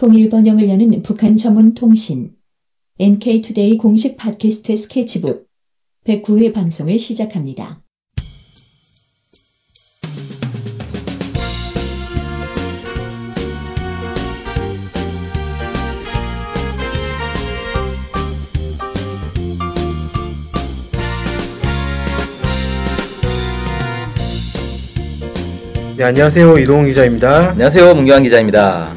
통일 0.00 0.30
번영을 0.30 0.66
여는 0.70 1.02
북한 1.02 1.36
전문 1.36 1.74
통신 1.74 2.30
NK투데이 2.98 3.76
공식 3.76 4.16
팟캐스트 4.16 4.74
스케치북 4.74 5.46
109회 6.06 6.54
방송을 6.54 6.98
시작합니다. 6.98 7.82
네, 25.98 26.04
안녕하세요. 26.04 26.56
이동훈 26.56 26.86
기자입니다. 26.86 27.50
안녕하세요. 27.50 27.94
문경환 27.94 28.22
기자입니다. 28.22 28.94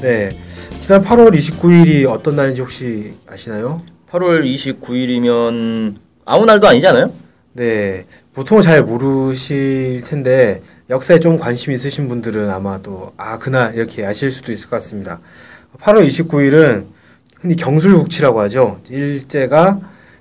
네. 0.00 0.45
지난 0.86 1.02
8월 1.02 1.34
29일이 1.36 2.08
어떤 2.08 2.36
날인지 2.36 2.60
혹시 2.60 3.14
아시나요? 3.26 3.82
8월 4.08 4.44
29일이면 4.44 5.96
아무 6.24 6.44
날도 6.44 6.68
아니잖아요? 6.68 7.10
네. 7.54 8.06
보통 8.32 8.62
잘 8.62 8.84
모르실 8.84 10.02
텐데 10.06 10.62
역사에 10.88 11.18
좀 11.18 11.38
관심 11.38 11.72
있으신 11.72 12.08
분들은 12.08 12.50
아마도 12.50 13.12
아, 13.16 13.36
그날 13.36 13.74
이렇게 13.74 14.06
아실 14.06 14.30
수도 14.30 14.52
있을 14.52 14.70
것 14.70 14.76
같습니다. 14.76 15.18
8월 15.80 16.06
29일은 16.06 16.86
흔히 17.40 17.56
경술국치라고 17.56 18.38
하죠. 18.42 18.80
일제가 18.88 19.80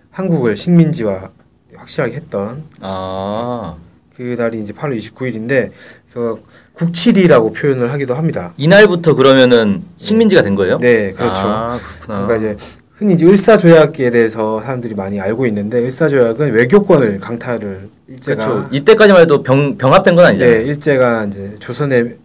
한국을 0.10 0.58
식민지화 0.58 1.30
확실하게 1.76 2.16
했던 2.16 2.64
아. 2.82 3.76
그 4.16 4.36
날이 4.36 4.62
이제 4.62 4.74
8월 4.74 4.98
29일인데 4.98 5.70
그래서 6.10 6.40
국칠이라고 6.76 7.54
표현을 7.54 7.92
하기도 7.92 8.16
합니다. 8.16 8.54
이날부터 8.58 9.16
그러면은 9.16 9.82
식민지가 9.98 10.42
된 10.42 10.56
거예요? 10.56 10.78
네, 10.80 11.12
그렇죠. 11.12 11.34
아, 11.36 11.80
그렇구나. 12.02 12.28
그러니까 12.28 12.36
이제 12.36 12.58
흔히 12.98 13.14
이제 13.14 13.26
을사조약에 13.26 14.10
대해서 14.12 14.62
사람들이 14.62 14.94
많이 14.96 15.20
알고 15.20 15.46
있는데 15.48 15.80
을사조약은 15.84 16.52
외교권을 16.54 17.20
강타를 17.20 17.90
일제가 18.08 18.46
그렇죠. 18.46 18.68
이때까지만 18.72 19.22
해도 19.24 19.42
병, 19.44 19.78
병합된 19.78 20.16
건 20.16 20.26
아니잖아요. 20.26 20.58
네, 20.60 20.64
일제가 20.64 21.26
이제 21.26 21.56
조선의 21.60 22.18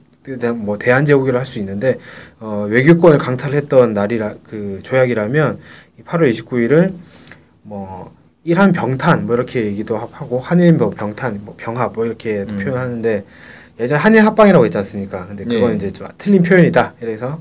뭐 0.56 0.78
대한 0.78 1.04
제국이라 1.04 1.40
할 1.40 1.46
수 1.46 1.58
있는데 1.58 1.98
어, 2.38 2.66
외교권을 2.68 3.18
강타를 3.18 3.56
했던 3.56 3.94
날이라 3.94 4.34
그 4.48 4.78
조약이라면 4.82 5.58
8월 6.06 6.30
29일은 6.32 6.92
뭐 7.62 8.12
일한 8.44 8.72
병탄 8.72 9.26
뭐 9.26 9.34
이렇게 9.34 9.64
얘기도 9.64 9.96
하고 9.96 10.38
한일 10.38 10.74
뭐 10.74 10.90
병탄 10.90 11.40
뭐 11.44 11.54
병합 11.56 11.92
뭐 11.94 12.04
이렇게 12.06 12.44
음. 12.48 12.58
표현하는데 12.62 13.24
예전 13.80 13.98
한일 13.98 14.24
합방이라고 14.26 14.64
했지 14.64 14.76
않습니까? 14.78 15.26
근데 15.26 15.44
그건 15.44 15.70
네. 15.70 15.76
이제 15.76 15.90
좀 15.90 16.06
틀린 16.18 16.42
표현이다. 16.42 16.94
이래서 17.00 17.40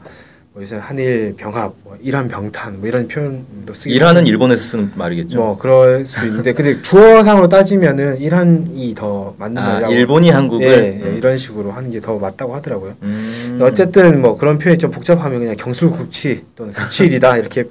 뭐 0.53 0.61
요새 0.63 0.77
한일 0.77 1.35
병합, 1.37 1.73
뭐 1.83 1.97
일한 2.01 2.27
병탄 2.27 2.79
뭐 2.79 2.87
이런 2.87 3.07
표현도 3.07 3.73
쓰기 3.73 3.93
일하는 3.93 4.25
일본에서 4.25 4.63
쓰는 4.63 4.91
말이겠죠. 4.95 5.37
뭐 5.37 5.57
그럴 5.57 6.05
수도 6.05 6.25
있는데 6.27 6.53
근데 6.53 6.81
주어상으로 6.81 7.49
따지면은 7.49 8.19
이란이 8.19 8.95
더 8.95 9.35
맞는 9.37 9.57
아, 9.61 9.67
말이라고 9.73 9.93
일본이 9.93 10.29
한국을 10.29 10.65
예, 10.67 11.01
예, 11.05 11.09
음. 11.09 11.17
이런 11.17 11.37
식으로 11.37 11.71
하는 11.71 11.91
게 11.91 11.99
더 11.99 12.17
맞다고 12.17 12.55
하더라고요. 12.55 12.95
음. 13.03 13.59
어쨌든 13.61 14.21
뭐 14.21 14.37
그런 14.37 14.57
표현이 14.57 14.79
좀 14.79 14.91
복잡하면 14.91 15.39
그냥 15.39 15.55
경술국치 15.57 16.45
또는 16.55 16.73
국치일이다 16.73 17.37
이렇게 17.37 17.65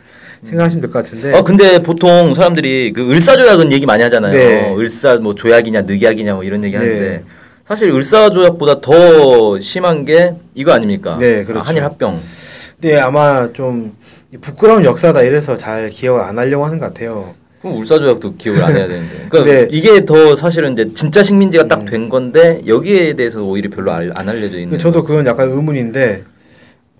생각하시면 0.45 0.83
될 0.83 0.91
것 0.93 1.03
같은데 1.05 1.37
어 1.37 1.43
근데 1.43 1.83
보통 1.83 2.33
사람들이 2.35 2.93
그 2.93 3.11
을사조약은 3.11 3.73
얘기 3.73 3.87
많이 3.87 4.03
하잖아요. 4.05 4.33
네. 4.33 4.75
을사 4.77 5.17
뭐 5.17 5.35
조약이냐 5.35 5.83
늑약이냐 5.83 6.35
뭐 6.35 6.45
이런 6.45 6.63
얘기 6.63 6.77
네. 6.77 6.85
하는데 6.85 7.25
사실 7.69 7.91
을사조약보다 7.91 8.81
더 8.81 9.61
심한 9.61 10.05
게 10.07 10.35
이거 10.55 10.73
아닙니까? 10.73 11.19
네, 11.21 11.45
그렇죠. 11.45 11.61
아, 11.61 11.69
한일 11.69 11.85
합병. 11.85 12.19
네, 12.81 12.99
아마 12.99 13.53
좀 13.53 13.95
부끄러운 14.41 14.85
역사다 14.85 15.23
이래서 15.23 15.57
잘 15.57 15.89
기억을 15.91 16.23
안 16.23 16.39
하려고 16.39 16.65
하는 16.65 16.79
것 16.79 16.87
같아요. 16.87 17.35
그럼 17.61 17.77
울사조약도 17.77 18.37
기억을 18.37 18.65
안 18.65 18.75
해야 18.77 18.87
되는데. 18.89 19.27
그러니까 19.29 19.55
네. 19.55 19.69
이게 19.71 20.05
더 20.07 20.35
사실은 20.35 20.73
이제 20.73 20.93
진짜 20.95 21.23
식민지가 21.23 21.69
딱 21.69 21.85
된 21.85 22.09
건데 22.09 22.63
여기에 22.67 23.15
대해서 23.15 23.43
오히려 23.43 23.69
별로 23.69 23.93
알, 23.93 24.13
안 24.15 24.29
알려져 24.29 24.59
있는. 24.59 24.79
저도 24.79 25.05
그건 25.05 25.27
약간 25.27 25.51
의문인데 25.51 26.25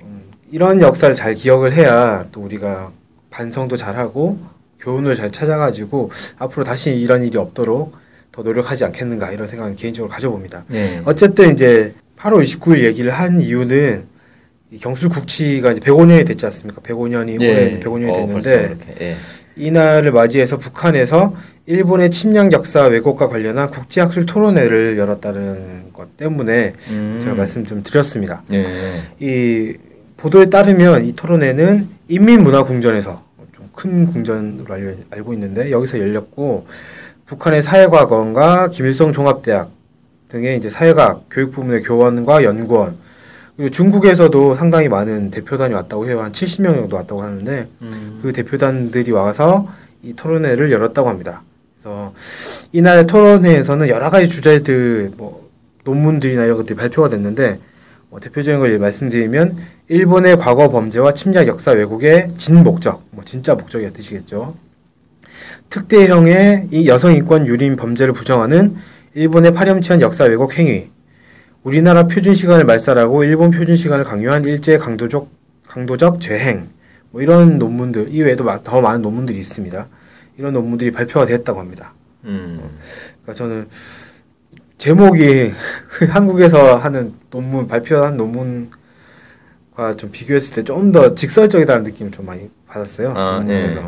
음, 0.03 0.23
이런 0.51 0.81
역사를 0.83 1.15
잘 1.15 1.35
기억을 1.35 1.73
해야 1.73 2.27
또 2.31 2.41
우리가 2.43 2.91
반성도 3.31 3.77
잘하고 3.77 4.39
교훈을 4.81 5.15
잘 5.15 5.31
찾아가지고 5.31 6.11
앞으로 6.39 6.65
다시 6.65 6.91
이런 6.91 7.23
일이 7.23 7.39
없도록 7.39 7.93
더 8.39 8.43
노력하지 8.45 8.85
않겠는가 8.85 9.33
이런 9.33 9.49
생각을 9.49 9.75
개인적으로 9.75 10.13
가져봅니다. 10.13 10.65
네. 10.69 11.03
어쨌든 11.05 11.53
이제 11.53 11.93
8월 12.19 12.45
29일 12.45 12.85
얘기를 12.85 13.11
한 13.11 13.41
이유는 13.41 14.05
이 14.71 14.79
경술국치가 14.79 15.73
이제 15.73 15.81
105년이 15.81 16.25
됐지 16.25 16.47
않습니까? 16.47 16.81
105년이 16.83 17.35
올해 17.41 17.71
이제 17.71 17.81
105년이 17.81 18.11
어, 18.11 18.15
됐는데 18.15 18.69
그렇게. 18.69 18.95
예. 19.01 19.17
이날을 19.57 20.13
맞이해서 20.13 20.57
북한에서 20.59 21.35
일본의 21.67 22.13
침략 22.13 22.53
역사 22.53 22.85
왜곡과 22.85 23.29
관련한 23.29 23.71
국제학술 23.71 24.25
토론회를 24.25 24.99
열었다는 24.99 25.93
것 25.93 26.17
때문에 26.17 26.75
음. 26.91 27.19
제가 27.21 27.35
말씀 27.35 27.65
좀 27.65 27.83
드렸습니다. 27.83 28.43
예. 28.53 28.67
이 29.19 29.75
보도에 30.17 30.47
따르면 30.47 31.07
이 31.07 31.17
토론회는 31.17 31.89
인민문화궁전에서 32.09 33.25
좀 33.57 33.69
큰 33.79 34.07
궁전으로 34.07 34.75
알고 35.11 35.33
있는데 35.35 35.71
여기서 35.71 36.01
열렸고 36.01 36.67
북한의 37.29 37.63
사회과학원과 37.63 38.69
김일성 38.69 39.13
종합대학 39.13 39.71
등의 40.31 40.57
이제 40.57 40.71
사회과학 40.71 41.27
교육 41.31 41.53
부문의 41.53 41.83
교원과 41.83 42.43
연구원 42.43 42.97
그리고 43.57 43.71
중국에서도 43.71 44.55
상당히 44.55 44.89
많은 44.89 45.31
대표단이 45.31 45.75
왔다고 45.75 46.07
해요 46.09 46.23
한 46.23 46.33
70명 46.33 46.75
정도 46.75 46.97
왔다고 46.97 47.23
하는데 47.23 47.69
음. 47.83 48.21
그 48.23 48.33
대표단들이 48.33 49.11
와서 49.13 49.69
이 50.03 50.15
토론회를 50.15 50.71
열었다고 50.71 51.09
합니다. 51.09 51.43
그래서 51.77 52.15
이날 52.73 53.07
토론회에서는 53.07 53.89
여러 53.89 54.11
가지 54.11 54.29
주제들 54.29 55.13
뭐 55.17 55.49
논문들이나 55.85 56.45
이런 56.45 56.57
것들이 56.57 56.77
발표가 56.77 57.09
됐는데 57.09 57.59
뭐 58.11 58.21
대표적인 58.21 58.61
걸 58.61 58.79
말씀드리면 58.79 59.57
일본의 59.89 60.39
과거 60.39 60.71
범죄와 60.71 61.13
침략 61.13 61.47
역사 61.47 61.73
왜곡의 61.73 62.35
진 62.39 62.63
목적, 62.63 63.03
뭐 63.11 63.25
진짜 63.25 63.55
목적이 63.55 63.93
뜻이겠죠. 63.93 64.55
특대형의 65.71 66.69
이 66.71 66.89
여성 66.89 67.13
인권 67.15 67.47
유린 67.47 67.77
범죄를 67.77 68.13
부정하는 68.15 68.77
일본의 69.15 69.53
파렴치한 69.55 70.01
역사 70.01 70.25
왜곡 70.25 70.59
행위, 70.59 70.91
우리나라 71.63 72.07
표준 72.07 72.35
시간을 72.35 72.65
말살하고 72.65 73.25
일본 73.25 73.51
표준 73.51 73.77
시간을 73.77 74.05
강요한 74.05 74.45
일제 74.45 74.79
강도적 74.79 75.29
강도적 75.67 76.21
죄행, 76.21 76.69
뭐 77.11 77.21
이런 77.23 77.59
논문들 77.59 78.09
이외에도 78.11 78.45
마- 78.45 78.63
더 78.63 78.81
많은 78.81 79.03
논문들이 79.03 79.39
있습니다. 79.39 79.87
이런 80.39 80.53
논문들이 80.55 80.91
발표가 80.93 81.27
됐다고 81.27 81.59
합니다. 81.61 81.93
음. 82.25 82.61
그러니까 83.23 83.35
저는 83.35 83.69
제목이 84.79 85.53
한국에서 86.09 86.77
하는 86.77 87.13
논문 87.31 87.67
발표한 87.69 88.17
논문과 88.17 88.71
좀 89.97 90.11
비교했을 90.13 90.55
때 90.55 90.63
좀 90.63 90.93
더 90.93 91.15
직설적이다는 91.15 91.85
느낌을 91.85 92.13
좀 92.13 92.27
많이 92.27 92.49
받았어요. 92.69 93.15
아, 93.17 93.37
논문에서. 93.39 93.81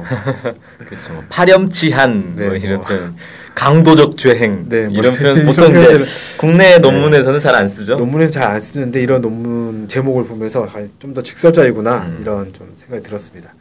그렇죠. 0.88 1.12
뭐 1.12 1.24
파렴치한 1.28 2.32
네, 2.36 2.46
뭐 2.46 2.56
이런 2.56 2.76
뭐. 2.76 2.84
표현. 2.86 3.14
강도적 3.54 4.16
죄행 4.16 4.66
네, 4.68 4.86
뭐 4.86 4.94
이런 4.98 5.14
표현 5.14 5.44
보통 5.44 5.70
이제 5.70 6.00
국내 6.38 6.78
논문에서는 6.78 7.40
잘안 7.40 7.68
쓰죠. 7.68 7.96
논문에서 7.96 8.32
잘 8.32 8.44
안 8.50 8.60
쓰는데 8.60 9.02
이런 9.02 9.20
논문 9.20 9.86
제목을 9.88 10.24
보면서 10.24 10.66
좀 10.98 11.12
더 11.14 11.22
직설적이구나 11.22 11.96
음. 12.06 12.18
이런 12.22 12.52
좀 12.52 12.72
생각이 12.76 13.02
들었습니다. 13.02 13.52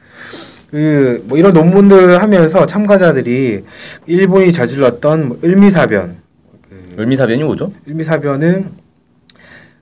그 0.71 1.21
뭐 1.25 1.37
이런 1.37 1.53
논문들을 1.53 2.21
하면서 2.21 2.65
참가자들이 2.65 3.63
일본이 4.05 4.51
저질렀던 4.53 5.27
뭐 5.27 5.39
을미사변, 5.43 6.17
그 6.69 6.95
을미사변이 7.01 7.43
뭐죠? 7.43 7.71
을미사변은 7.87 8.67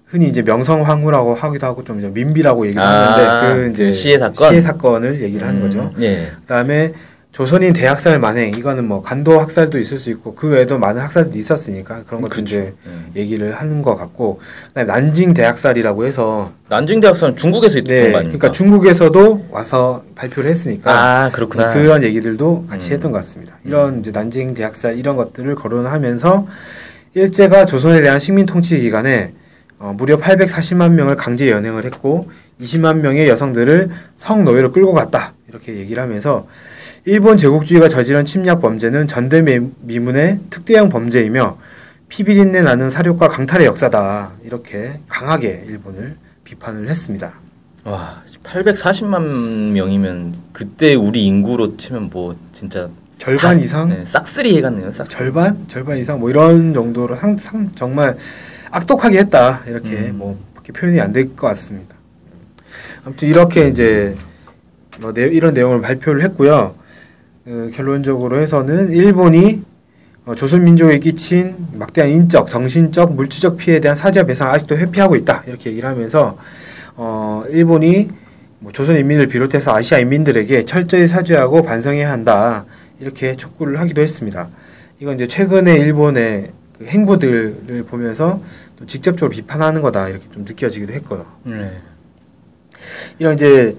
흔히 0.07 0.27
이제 0.29 0.41
명성황후라고 0.41 1.33
하기도 1.35 1.67
하고 1.67 1.83
좀 1.83 1.99
이제 1.99 2.07
민비라고 2.07 2.65
얘기를 2.67 2.81
아, 2.81 3.13
하는데 3.17 3.53
그 3.63 3.69
이제 3.71 3.85
그 3.87 3.91
시해 3.91 4.17
사건? 4.17 4.49
시해 4.49 4.61
사건을 4.61 5.21
얘기를 5.21 5.45
하는 5.45 5.61
거죠. 5.61 5.91
음, 5.97 6.01
예. 6.01 6.31
그다음에 6.41 6.93
조선인 7.33 7.73
대학살 7.73 8.17
만행 8.17 8.51
이거는 8.57 8.87
뭐 8.87 9.03
간도 9.03 9.37
학살도 9.37 9.77
있을 9.77 9.97
수 9.99 10.09
있고 10.09 10.33
그 10.33 10.47
외에도 10.49 10.79
많은 10.79 11.01
학살도 11.01 11.37
있었으니까 11.37 12.03
그런 12.07 12.21
것도 12.21 12.39
이제 12.41 12.73
예. 13.15 13.19
얘기를 13.21 13.53
하는 13.53 13.81
것 13.81 13.95
같고 13.97 14.39
그다음에 14.69 14.87
난징 14.91 15.33
대학살이라고 15.33 16.05
해서 16.05 16.53
난징 16.69 17.01
대학살은 17.01 17.35
중국에서 17.35 17.77
있던 17.79 17.87
네 17.95 18.01
거 18.11 18.17
아닙니까? 18.19 18.37
그러니까 18.39 18.51
중국에서도 18.53 19.45
와서 19.51 20.03
발표를 20.15 20.49
했으니까 20.49 20.89
아 21.25 21.29
그렇구나. 21.31 21.73
그런 21.73 22.01
얘기들도 22.03 22.67
같이 22.69 22.91
음. 22.91 22.93
했던 22.93 23.11
것 23.11 23.17
같습니다. 23.19 23.55
이런 23.65 23.99
이제 23.99 24.11
난징 24.11 24.53
대학살 24.53 24.97
이런 24.97 25.17
것들을 25.17 25.53
거론하면서 25.55 26.47
일제가 27.13 27.65
조선에 27.65 28.01
대한 28.01 28.19
식민 28.19 28.45
통치 28.45 28.79
기간에 28.79 29.33
어, 29.79 29.93
무려 29.95 30.17
840만 30.17 30.91
명을 30.93 31.15
강제 31.15 31.49
연행을 31.49 31.85
했고 31.85 32.31
20만 32.61 33.01
명의 33.01 33.27
여성들을 33.27 33.89
성노예로 34.15 34.71
끌고 34.71 34.93
갔다 34.93 35.33
이렇게 35.47 35.75
얘기를 35.75 36.01
하면서 36.01 36.47
일본 37.05 37.37
제국주의가 37.37 37.87
저지른 37.87 38.25
침략 38.25 38.61
범죄는 38.61 39.07
전대미문의 39.07 40.39
특대형 40.49 40.89
범죄이며 40.89 41.57
피비린내 42.09 42.61
나는 42.61 42.89
사륙과 42.89 43.27
강탈의 43.27 43.67
역사다 43.67 44.31
이렇게 44.43 44.99
강하게 45.07 45.65
일본을 45.67 46.15
비판을 46.43 46.89
했습니다. 46.89 47.33
와 47.83 48.23
840만 48.43 49.71
명이면 49.71 50.35
그때 50.53 50.95
우리 50.95 51.25
인구로 51.25 51.77
치면 51.77 52.09
뭐 52.11 52.35
진짜 52.53 52.89
절반 53.17 53.57
다- 53.57 53.63
이상 53.63 53.89
네, 53.89 54.03
싹쓸이 54.05 54.57
해갔네요. 54.57 54.91
싹. 54.91 55.09
절반 55.09 55.65
절반 55.67 55.97
이상 55.97 56.19
뭐 56.19 56.29
이런 56.29 56.73
정도로 56.73 57.15
상, 57.15 57.37
상 57.37 57.71
정말 57.75 58.15
악독하게 58.71 59.17
했다 59.19 59.63
이렇게 59.67 59.91
음. 59.95 60.15
뭐 60.17 60.39
밖에 60.55 60.71
표현이 60.71 60.99
안 61.01 61.13
될 61.13 61.35
것 61.35 61.47
같습니다. 61.47 61.95
아무튼 63.05 63.27
이렇게 63.27 63.67
이제 63.67 64.15
뭐 64.99 65.13
내, 65.13 65.23
이런 65.23 65.53
내용을 65.53 65.81
발표를 65.81 66.21
했고요. 66.23 66.75
어, 67.47 67.69
결론적으로 67.73 68.39
해서는 68.39 68.91
일본이 68.91 69.63
어, 70.25 70.35
조선민족에 70.35 70.99
끼친 70.99 71.55
막대한 71.73 72.11
인적, 72.11 72.47
정신적, 72.49 73.13
물질적 73.15 73.55
피해에 73.57 73.79
대한 73.79 73.95
사죄와 73.95 74.25
배상 74.25 74.51
아직도 74.51 74.77
회피하고 74.77 75.15
있다 75.15 75.43
이렇게 75.47 75.69
얘기를 75.69 75.87
하면서 75.87 76.37
어, 76.95 77.43
일본이 77.49 78.09
뭐 78.59 78.71
조선 78.73 78.97
인민을 78.97 79.27
비롯해서 79.27 79.73
아시아 79.73 79.99
인민들에게 79.99 80.65
철저히 80.65 81.07
사죄하고 81.07 81.61
반성해야 81.61 82.11
한다 82.11 82.65
이렇게 82.99 83.35
촉구를 83.35 83.79
하기도 83.79 84.01
했습니다. 84.01 84.49
이건 84.99 85.15
이제 85.15 85.27
최근에 85.27 85.77
일본의 85.77 86.51
그 86.77 86.85
행보들을 86.85 87.85
보면서 87.87 88.41
또 88.77 88.85
직접적으로 88.85 89.29
비판하는 89.31 89.81
거다 89.81 90.09
이렇게 90.09 90.25
좀 90.31 90.43
느껴지기도 90.45 90.93
했고요. 90.93 91.25
네. 91.43 91.77
이런 93.19 93.33
이제 93.33 93.75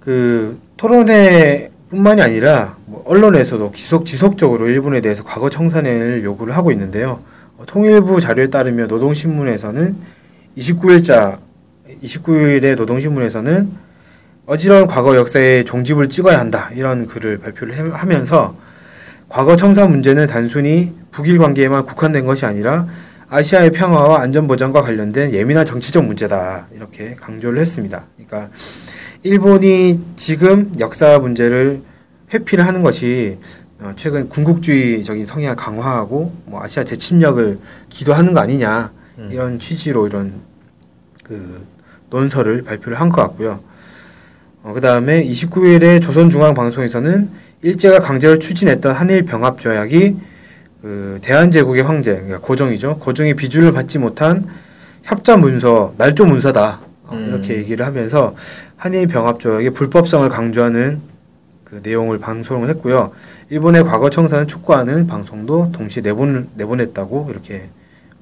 그 0.00 0.58
토론회뿐만이 0.76 2.22
아니라 2.22 2.76
뭐 2.86 3.02
언론에서도 3.06 3.72
지속 3.74 4.06
지속적으로 4.06 4.68
일본에 4.68 5.00
대해서 5.00 5.22
과거 5.22 5.50
청산을 5.50 6.24
요구를 6.24 6.56
하고 6.56 6.72
있는데요. 6.72 7.22
어, 7.58 7.64
통일부 7.66 8.20
자료에 8.20 8.48
따르면 8.48 8.88
노동신문에서는 8.88 9.96
29일자 10.56 11.38
29일의 12.02 12.76
노동신문에서는 12.76 13.70
어지러운 14.46 14.86
과거 14.86 15.16
역사의 15.16 15.64
종집을 15.64 16.08
찍어야 16.08 16.38
한다 16.38 16.70
이런 16.74 17.06
글을 17.06 17.38
발표를 17.38 17.74
해- 17.76 17.90
하면서 17.92 18.56
과거 19.28 19.56
청산 19.56 19.90
문제는 19.90 20.26
단순히 20.26 20.92
북일 21.10 21.38
관계에만 21.38 21.86
국한된 21.86 22.26
것이 22.26 22.44
아니라 22.44 22.86
아시아의 23.28 23.70
평화와 23.70 24.20
안전 24.20 24.46
보장과 24.46 24.82
관련된 24.82 25.32
예민한 25.32 25.64
정치적 25.64 26.04
문제다 26.04 26.66
이렇게 26.74 27.14
강조를 27.14 27.60
했습니다. 27.60 28.04
그러니까 28.16 28.50
일본이 29.22 30.00
지금 30.16 30.72
역사 30.80 31.18
문제를 31.18 31.80
회피를 32.34 32.66
하는 32.66 32.82
것이 32.82 33.38
어, 33.80 33.92
최근 33.96 34.28
군국주의적인 34.28 35.24
성향을 35.24 35.56
강화하고 35.56 36.32
뭐 36.44 36.62
아시아 36.62 36.84
재침략을 36.84 37.58
기도하는 37.88 38.32
거 38.34 38.40
아니냐 38.40 38.92
음. 39.18 39.28
이런 39.32 39.58
취지로 39.58 40.06
이런 40.08 40.32
그 41.24 41.66
논설을 42.10 42.62
발표를 42.64 43.00
한 43.00 43.08
것 43.08 43.22
같고요. 43.22 43.60
어, 44.62 44.72
그 44.72 44.80
다음에 44.80 45.24
29일에 45.24 46.00
조선중앙방송에서는 46.00 47.30
일제가 47.62 48.00
강제로 48.00 48.38
추진했던 48.38 48.92
한일 48.92 49.24
병합 49.24 49.58
조약이 49.58 50.16
그 50.80 51.18
대한제국의 51.22 51.82
황제, 51.82 52.14
그러니까 52.14 52.38
고종이죠. 52.40 52.98
고종이 52.98 53.34
비준을 53.34 53.72
받지 53.72 53.98
못한 53.98 54.46
협자 55.04 55.36
문서, 55.36 55.94
날조 55.96 56.26
문서다. 56.26 56.80
어, 57.06 57.14
음. 57.14 57.28
이렇게 57.28 57.56
얘기를 57.56 57.86
하면서 57.86 58.34
한일 58.76 59.06
병합 59.06 59.38
조약의 59.38 59.70
불법성을 59.70 60.28
강조하는 60.28 61.00
그 61.64 61.80
내용을 61.82 62.18
방송을 62.18 62.68
했고요. 62.70 63.12
일본의 63.50 63.84
과거 63.84 64.10
청산을 64.10 64.46
촉구하는 64.46 65.06
방송도 65.06 65.72
동시에 65.72 66.02
내본 66.02 66.50
내보냈다고 66.54 67.28
이렇게 67.30 67.68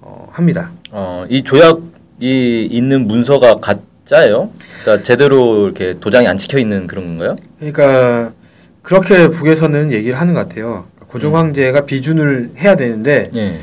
어, 0.00 0.28
합니다. 0.32 0.70
어, 0.92 1.24
이 1.28 1.42
조약이 1.42 2.68
있는 2.70 3.06
문서가 3.06 3.58
가 3.58 3.74
짜예요? 4.10 4.50
그러니까 4.82 5.04
제대로 5.04 5.66
이렇게 5.66 5.96
도장이 6.00 6.26
안 6.26 6.36
찍혀 6.36 6.58
있는 6.58 6.88
그런 6.88 7.06
건가요? 7.06 7.36
그러니까 7.60 8.32
그렇게 8.82 9.28
북에서는 9.28 9.92
얘기를 9.92 10.18
하는 10.18 10.34
것 10.34 10.48
같아요. 10.48 10.86
고종 11.06 11.36
황제가 11.36 11.84
비준을 11.84 12.50
해야 12.58 12.74
되는데 12.74 13.30
예. 13.36 13.60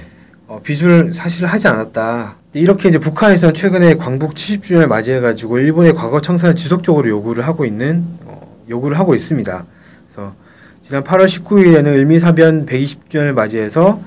어, 0.48 0.62
비준을 0.64 1.14
사실 1.14 1.46
하지 1.46 1.68
않았다. 1.68 2.38
이렇게 2.54 2.88
이제 2.88 2.98
북한에서는 2.98 3.54
최근에 3.54 3.96
광복 3.96 4.36
70주년을 4.36 4.88
맞이해가지고 4.88 5.60
일본의 5.60 5.96
과거 5.96 6.22
청산을 6.22 6.56
지속적으로 6.56 7.10
요구를 7.10 7.46
하고 7.46 7.66
있는 7.66 8.06
어, 8.24 8.64
요구를 8.70 8.98
하고 8.98 9.16
있습니다. 9.16 9.66
그래서 10.06 10.34
지난 10.82 11.04
8월 11.04 11.26
19일에는 11.26 11.88
을미사변 11.88 12.66
120주년을 12.68 13.34
맞이해서 13.34 14.02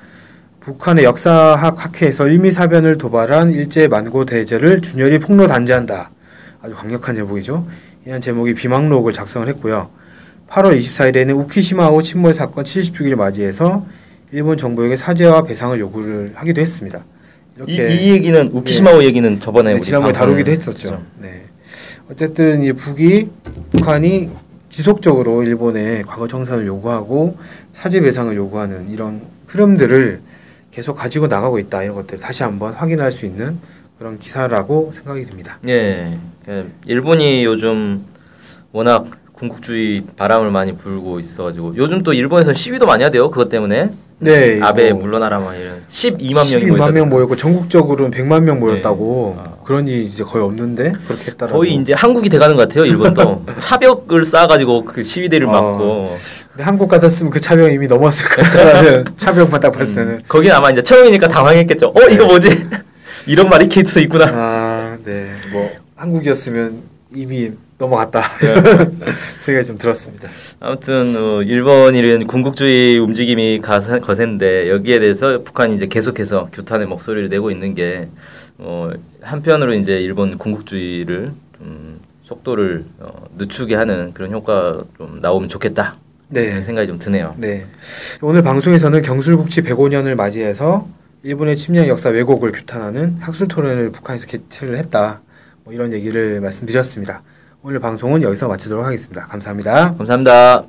북한의 0.60 1.04
역사학 1.04 1.84
학회에서 1.84 2.28
일미사변을 2.28 2.96
도발한 2.96 3.52
일제 3.52 3.88
만고 3.88 4.24
대제를 4.24 4.80
준열히 4.80 5.18
폭로 5.18 5.46
단죄한다. 5.46 6.10
아주 6.62 6.74
강력한 6.74 7.14
제목이죠. 7.14 7.66
이런 8.04 8.20
제목이 8.20 8.54
비망록을 8.54 9.12
작성을 9.12 9.46
했고요. 9.48 9.90
8월 10.48 10.76
24일에는 10.78 11.36
우키시마호 11.38 12.02
침몰 12.02 12.34
사건 12.34 12.64
70주기를 12.64 13.14
맞이해서 13.14 13.86
일본 14.32 14.56
정부에게 14.56 14.96
사죄와 14.96 15.42
배상을 15.42 15.78
요구를 15.78 16.32
하기도 16.34 16.60
했습니다. 16.60 17.00
이, 17.66 17.74
이 17.74 18.10
얘기는 18.10 18.50
우키시마오 18.52 19.02
얘기는 19.04 19.40
저번에 19.40 19.74
네, 19.74 19.80
지난번에 19.80 20.12
다루기도 20.12 20.50
했었죠. 20.50 20.70
했었죠. 20.70 21.02
네. 21.18 21.44
어쨌든 22.10 22.62
이 22.62 22.72
북이 22.72 23.28
북한이 23.70 24.30
지속적으로 24.68 25.42
일본에 25.42 26.02
과거 26.02 26.26
청산을 26.26 26.66
요구하고 26.66 27.36
사죄 27.72 28.00
배상을 28.00 28.34
요구하는 28.34 28.90
이런 28.90 29.20
흐름들을 29.46 30.20
계속 30.70 30.94
가지고 30.94 31.26
나가고 31.26 31.58
있다 31.58 31.82
이런 31.82 31.96
것들 31.96 32.14
을 32.14 32.20
다시 32.20 32.42
한번 32.42 32.72
확인할 32.72 33.12
수 33.12 33.26
있는 33.26 33.58
그런 33.98 34.18
기사라고 34.18 34.92
생각이 34.94 35.26
듭니다. 35.26 35.58
예. 35.68 36.18
그 36.50 36.72
일본이 36.86 37.44
요즘 37.44 38.04
워낙 38.72 39.06
군국주의 39.34 40.02
바람을 40.16 40.50
많이 40.50 40.76
불고 40.76 41.20
있어가지고 41.20 41.74
요즘 41.76 42.02
또 42.02 42.12
일본에서 42.12 42.52
시위도 42.52 42.86
많이 42.86 43.04
하대요. 43.04 43.30
그것 43.30 43.48
때문에 43.48 43.90
네, 44.18 44.58
아베 44.60 44.88
이거 44.88 44.96
물러나라 44.96 45.38
막 45.38 45.54
이런 45.54 45.80
12만 45.88 46.34
명이 46.52 46.66
12만 46.72 46.90
명. 46.92 47.08
모였고 47.08 47.36
전국적으로는 47.36 48.10
100만 48.10 48.42
명 48.42 48.58
모였다고 48.58 49.36
네. 49.36 49.42
아. 49.46 49.54
그런 49.64 49.86
일이 49.86 50.04
이제 50.06 50.24
거의 50.24 50.44
없는데 50.44 50.92
그렇게 51.06 51.30
했다라고. 51.30 51.56
거의 51.56 51.74
이제 51.76 51.92
한국이 51.92 52.28
돼가는 52.28 52.56
것 52.56 52.68
같아요. 52.68 52.84
일본도 52.84 53.44
차벽을 53.60 54.24
쌓아가지고 54.24 54.86
그 54.86 55.04
시위대를 55.04 55.46
어. 55.46 55.52
막고 55.52 56.16
근데 56.50 56.64
한국 56.64 56.88
같았으면 56.88 57.30
그 57.30 57.40
차병 57.40 57.70
이미 57.70 57.86
넘었을 57.86 58.28
것 58.28 58.42
같다라는 58.42 59.04
차병만 59.16 59.60
딱 59.60 59.70
봤을 59.70 59.94
때는 59.94 60.22
거긴 60.26 60.50
아마 60.50 60.72
이제 60.72 60.82
처음이니까 60.82 61.28
당황했겠죠. 61.28 61.92
어 61.94 62.00
이거 62.10 62.26
뭐지? 62.26 62.66
이런 63.28 63.48
바리케이트 63.48 64.00
있구나. 64.00 64.26
아, 64.34 64.96
네. 65.04 65.30
뭐 65.52 65.70
한국이었으면 66.00 66.82
이미 67.14 67.52
넘어갔다. 67.76 68.22
네. 68.40 68.54
생각이 69.44 69.66
좀 69.66 69.78
들었습니다. 69.78 70.28
아무튼 70.58 71.14
어, 71.16 71.42
일본이는 71.42 72.26
군국주의 72.26 72.98
움직임이 72.98 73.60
가세, 73.60 73.98
거센데 73.98 74.70
여기에 74.70 75.00
대해서 75.00 75.42
북한이 75.42 75.76
이제 75.76 75.86
계속해서 75.86 76.48
규탄의 76.52 76.86
목소리를 76.86 77.28
내고 77.28 77.50
있는 77.50 77.74
게 77.74 78.08
어, 78.58 78.90
한편으로 79.22 79.74
이제 79.74 80.00
일본 80.00 80.38
군국주의를 80.38 81.32
좀 81.58 82.00
속도를 82.24 82.84
어, 83.00 83.26
늦추게 83.36 83.74
하는 83.74 84.14
그런 84.14 84.32
효과 84.32 84.82
좀 84.96 85.18
나오면 85.20 85.48
좋겠다. 85.48 85.96
네. 86.28 86.62
생각이 86.62 86.86
좀 86.86 86.98
드네요. 86.98 87.34
네. 87.38 87.66
오늘 88.22 88.42
방송에서는 88.42 89.02
경술국치 89.02 89.62
105년을 89.62 90.14
맞이해서 90.14 90.86
일본의 91.24 91.56
침략 91.56 91.88
역사 91.88 92.08
왜곡을 92.08 92.52
규탄하는 92.52 93.16
학술 93.20 93.48
토론을 93.48 93.90
북한에서 93.90 94.26
개최를 94.26 94.78
했다. 94.78 95.20
뭐 95.70 95.74
이런 95.74 95.92
얘기를 95.92 96.40
말씀드렸습니다. 96.40 97.22
오늘 97.62 97.78
방송은 97.78 98.22
여기서 98.22 98.48
마치도록 98.48 98.84
하겠습니다. 98.84 99.26
감사합니다. 99.26 99.94
감사합니다. 99.94 100.64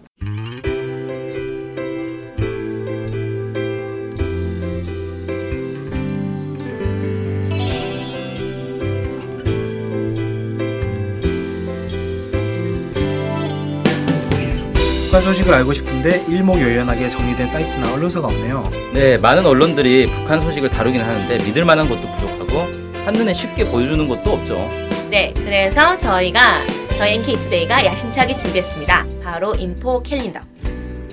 북한 15.06 15.22
소식을 15.24 15.54
알고 15.54 15.74
싶은데 15.74 16.24
일목요연하게 16.30 17.10
정리된 17.10 17.48
사이트나 17.48 17.94
언론사가 17.96 18.28
없네요. 18.28 18.70
네, 18.94 19.18
많은 19.18 19.46
언론들이 19.48 20.12
북한 20.12 20.40
소식을 20.42 20.70
다루긴 20.70 21.02
하는데 21.02 21.44
믿을 21.44 21.66
만한 21.66 21.90
것도 21.90 22.02
부족하고 22.14 22.82
한눈에 23.04 23.34
쉽게 23.34 23.68
보여주는 23.68 24.08
것도 24.08 24.32
없죠. 24.32 24.91
네, 25.12 25.34
그래서 25.36 25.98
저희가 25.98 26.62
저희 26.98 27.16
NK투데이가 27.16 27.86
야심차게 27.86 28.38
준비했습니다. 28.38 29.06
바로 29.22 29.54
info 29.56 30.02
calendar. 30.02 30.40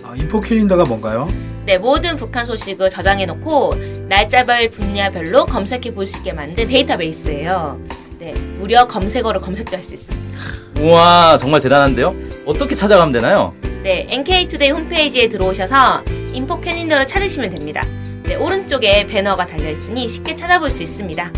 아, 0.04 0.14
info 0.16 0.40
calendar가 0.40 0.84
뭔가요? 0.84 1.28
네, 1.66 1.78
모든 1.78 2.14
북한 2.14 2.46
소식을 2.46 2.90
저장해놓고 2.90 3.74
날짜별 4.08 4.70
분야별로 4.70 5.46
검색해 5.46 5.92
볼 5.94 6.06
수 6.06 6.18
있게 6.18 6.32
만든 6.32 6.68
데이터베이스예요. 6.68 7.80
네, 8.20 8.32
무려 8.58 8.86
검색어로 8.86 9.40
검색도 9.40 9.76
할 9.76 9.82
수 9.82 9.94
있습니다. 9.94 10.38
우와, 10.78 11.36
정말 11.38 11.60
대단한데요? 11.60 12.14
어떻게 12.46 12.76
찾아가면 12.76 13.10
되나요? 13.12 13.52
네, 13.82 14.06
NK투데이 14.08 14.70
홈페이지에 14.70 15.28
들어오셔서 15.28 16.04
info 16.34 16.60
calendar를 16.60 17.04
찾으시면 17.08 17.50
됩니다. 17.50 17.84
네, 18.22 18.36
오른쪽에 18.36 19.08
배너가 19.08 19.44
달려 19.44 19.68
있으니 19.68 20.08
쉽게 20.08 20.36
찾아볼 20.36 20.70
수 20.70 20.84
있습니다. 20.84 21.32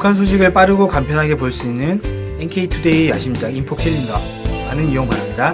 네, 0.00 0.02
북한 0.02 0.14
소식을 0.14 0.54
빠르고 0.54 0.88
간편하게 0.88 1.34
볼 1.36 1.52
수 1.52 1.66
있는 1.66 2.00
NK투데이 2.40 3.10
야심작 3.10 3.54
info 3.54 3.76
calendar 3.76 4.18
많은 4.66 4.88
이용 4.88 5.06
바랍니다. 5.06 5.52